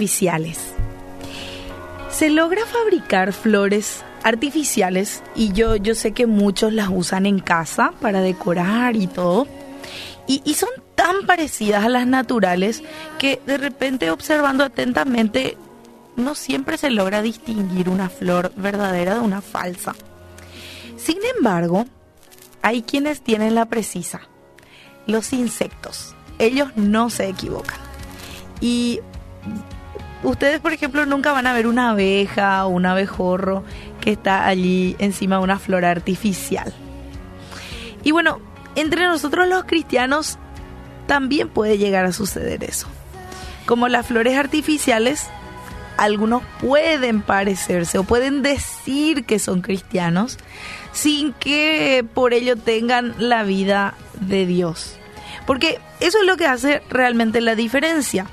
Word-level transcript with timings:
artificiales. 0.00 0.58
Se 2.10 2.30
logra 2.30 2.64
fabricar 2.64 3.34
flores 3.34 4.02
artificiales 4.22 5.22
y 5.34 5.52
yo, 5.52 5.76
yo 5.76 5.94
sé 5.94 6.12
que 6.12 6.26
muchos 6.26 6.72
las 6.72 6.88
usan 6.90 7.26
en 7.26 7.38
casa 7.38 7.92
para 8.00 8.22
decorar 8.22 8.96
y 8.96 9.06
todo. 9.06 9.46
Y, 10.26 10.40
y 10.46 10.54
son 10.54 10.70
tan 10.94 11.26
parecidas 11.26 11.84
a 11.84 11.90
las 11.90 12.06
naturales 12.06 12.82
que 13.18 13.42
de 13.44 13.58
repente 13.58 14.10
observando 14.10 14.64
atentamente 14.64 15.58
no 16.16 16.34
siempre 16.34 16.78
se 16.78 16.88
logra 16.88 17.20
distinguir 17.20 17.90
una 17.90 18.08
flor 18.08 18.52
verdadera 18.56 19.16
de 19.16 19.20
una 19.20 19.42
falsa. 19.42 19.94
Sin 20.96 21.18
embargo, 21.36 21.84
hay 22.62 22.82
quienes 22.82 23.20
tienen 23.20 23.54
la 23.54 23.66
precisa. 23.66 24.22
Los 25.06 25.34
insectos. 25.34 26.14
Ellos 26.38 26.70
no 26.74 27.10
se 27.10 27.28
equivocan. 27.28 27.78
Y 28.62 29.00
ustedes, 30.22 30.60
por 30.60 30.72
ejemplo, 30.72 31.06
nunca 31.06 31.32
van 31.32 31.46
a 31.46 31.52
ver 31.52 31.66
una 31.66 31.90
abeja 31.90 32.64
o 32.66 32.68
un 32.70 32.86
abejorro 32.86 33.64
que 34.00 34.12
está 34.12 34.46
allí 34.46 34.96
encima 34.98 35.36
de 35.36 35.42
una 35.42 35.58
flor 35.58 35.84
artificial. 35.84 36.72
Y 38.02 38.12
bueno, 38.12 38.40
entre 38.76 39.06
nosotros 39.06 39.48
los 39.48 39.64
cristianos 39.64 40.38
también 41.06 41.48
puede 41.48 41.78
llegar 41.78 42.04
a 42.04 42.12
suceder 42.12 42.64
eso. 42.64 42.86
Como 43.66 43.88
las 43.88 44.06
flores 44.06 44.36
artificiales, 44.36 45.28
algunos 45.96 46.42
pueden 46.60 47.20
parecerse 47.20 47.98
o 47.98 48.04
pueden 48.04 48.42
decir 48.42 49.24
que 49.26 49.38
son 49.38 49.60
cristianos 49.60 50.38
sin 50.92 51.32
que 51.34 52.04
por 52.14 52.32
ello 52.32 52.56
tengan 52.56 53.14
la 53.18 53.42
vida 53.42 53.94
de 54.20 54.46
Dios. 54.46 54.96
Porque 55.46 55.78
eso 56.00 56.18
es 56.18 56.26
lo 56.26 56.36
que 56.36 56.46
hace 56.46 56.82
realmente 56.88 57.40
la 57.40 57.54
diferencia. 57.54 58.26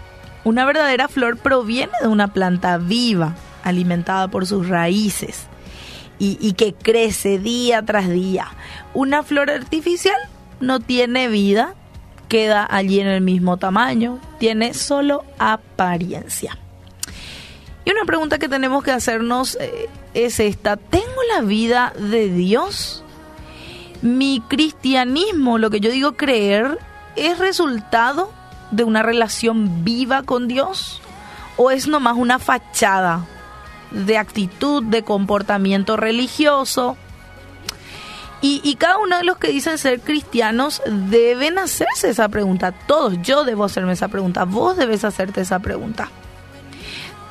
Una 0.43 0.65
verdadera 0.65 1.07
flor 1.07 1.37
proviene 1.37 1.93
de 2.01 2.07
una 2.07 2.29
planta 2.29 2.77
viva, 2.77 3.35
alimentada 3.63 4.29
por 4.29 4.45
sus 4.45 4.69
raíces 4.69 5.47
y, 6.19 6.53
que 6.53 6.73
crece 6.73 7.37
día 7.37 7.83
tras 7.83 8.09
día. 8.09 8.47
Una 8.93 9.23
flor 9.23 9.51
artificial 9.51 10.17
no 10.59 10.79
tiene 10.79 11.27
vida, 11.27 11.75
queda 12.27 12.67
allí 12.69 12.99
en 12.99 13.07
el 13.07 13.21
mismo 13.21 13.57
tamaño, 13.57 14.19
tiene 14.39 14.73
solo 14.73 15.23
apariencia. 15.37 16.57
Y 17.85 17.91
una 17.91 18.05
pregunta 18.05 18.39
que 18.39 18.49
tenemos 18.49 18.83
que 18.83 18.91
hacernos 18.91 19.57
eh, 19.61 19.87
es 20.13 20.39
esta, 20.39 20.75
¿tengo 20.77 21.05
la 21.35 21.41
vida 21.41 21.93
de 21.97 22.29
Dios? 22.29 23.03
Mi 24.01 24.41
cristianismo, 24.47 25.57
lo 25.57 25.69
que 25.69 25.79
yo 25.79 25.89
digo 25.89 26.17
creer, 26.17 26.79
¿es 27.15 27.37
resultado 27.39 28.31
de 28.71 28.83
una 28.83 29.03
relación 29.03 29.83
viva 29.83 30.23
con 30.23 30.47
Dios? 30.47 31.01
¿O 31.55 31.71
es 31.71 31.87
nomás 31.87 32.15
una 32.17 32.39
fachada 32.39 33.25
de 33.91 34.17
actitud, 34.17 34.83
de 34.83 35.03
comportamiento 35.03 35.97
religioso? 35.97 36.97
Y, 38.39 38.61
y, 38.63 38.75
cada 38.75 38.99
uno 38.99 39.17
de 39.17 39.23
los 39.23 39.37
que 39.37 39.47
dicen 39.47 39.79
ser 39.79 39.99
cristianos 39.99 40.83
deben 40.85 41.57
hacerse 41.57 42.09
esa 42.09 42.29
pregunta. 42.29 42.71
Todos, 42.71 43.19
yo 43.23 43.43
debo 43.43 43.63
hacerme 43.63 43.93
esa 43.93 44.09
pregunta. 44.09 44.45
Vos 44.45 44.77
debes 44.77 45.03
hacerte 45.03 45.41
esa 45.41 45.57
pregunta. 45.57 46.09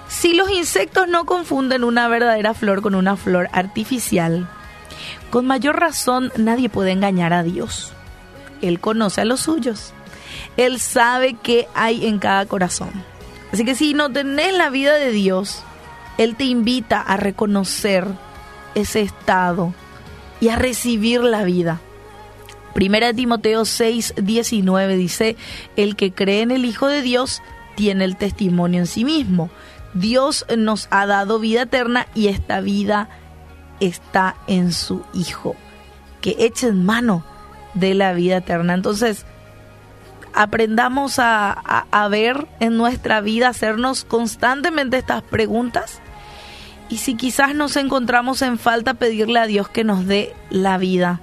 Si 0.08 0.34
los 0.34 0.50
insectos 0.50 1.08
no 1.08 1.26
confunden 1.26 1.84
una 1.84 2.08
verdadera 2.08 2.54
flor 2.54 2.82
con 2.82 2.94
una 2.94 3.16
flor 3.16 3.48
artificial, 3.52 4.48
con 5.30 5.46
mayor 5.46 5.78
razón 5.78 6.32
nadie 6.36 6.68
puede 6.68 6.92
engañar 6.92 7.32
a 7.32 7.42
Dios. 7.42 7.92
Él 8.62 8.80
conoce 8.80 9.20
a 9.20 9.24
los 9.24 9.40
suyos. 9.40 9.92
Él 10.56 10.80
sabe 10.80 11.36
qué 11.42 11.68
hay 11.74 12.06
en 12.06 12.18
cada 12.18 12.46
corazón. 12.46 12.90
Así 13.52 13.64
que 13.64 13.74
si 13.74 13.94
no 13.94 14.10
tenés 14.10 14.56
la 14.56 14.70
vida 14.70 14.94
de 14.94 15.10
Dios, 15.10 15.62
Él 16.18 16.36
te 16.36 16.44
invita 16.44 17.00
a 17.00 17.16
reconocer 17.16 18.06
ese 18.74 19.00
estado 19.00 19.74
y 20.40 20.48
a 20.48 20.56
recibir 20.56 21.22
la 21.22 21.44
vida. 21.44 21.80
Primera 22.74 23.14
Timoteo 23.14 23.64
6, 23.64 24.14
19 24.18 24.96
dice, 24.96 25.36
el 25.76 25.96
que 25.96 26.12
cree 26.12 26.42
en 26.42 26.50
el 26.50 26.66
Hijo 26.66 26.88
de 26.88 27.00
Dios 27.00 27.42
tiene 27.74 28.04
el 28.04 28.16
testimonio 28.16 28.80
en 28.80 28.86
sí 28.86 29.04
mismo. 29.04 29.48
Dios 29.94 30.44
nos 30.58 30.88
ha 30.90 31.06
dado 31.06 31.38
vida 31.38 31.62
eterna 31.62 32.06
y 32.14 32.28
esta 32.28 32.60
vida 32.60 33.08
está 33.80 34.36
en 34.46 34.72
su 34.72 35.02
Hijo. 35.14 35.56
Que 36.20 36.36
echen 36.40 36.84
mano 36.84 37.24
de 37.72 37.94
la 37.94 38.12
vida 38.12 38.38
eterna. 38.38 38.74
Entonces, 38.74 39.24
aprendamos 40.36 41.18
a, 41.18 41.50
a, 41.50 42.08
ver 42.08 42.46
en 42.60 42.76
nuestra 42.76 43.20
vida, 43.20 43.48
hacernos 43.48 44.04
constantemente 44.04 44.98
estas 44.98 45.22
preguntas. 45.22 46.00
Y 46.88 46.98
si 46.98 47.16
quizás 47.16 47.54
nos 47.54 47.76
encontramos 47.76 48.42
en 48.42 48.58
falta, 48.58 48.94
pedirle 48.94 49.40
a 49.40 49.46
Dios 49.46 49.68
que 49.68 49.82
nos 49.82 50.06
dé 50.06 50.32
la 50.50 50.78
vida 50.78 51.20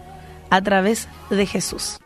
a 0.50 0.62
través 0.62 1.08
de 1.30 1.46
Jesús. 1.46 2.03